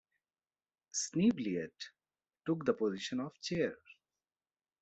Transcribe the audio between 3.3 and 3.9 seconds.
chair.